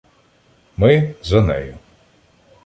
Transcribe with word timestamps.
Ми— 0.77 0.89
за 1.29 1.41
нею. 1.41 1.77